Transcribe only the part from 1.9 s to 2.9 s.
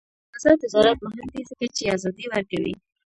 ازادي ورکوي.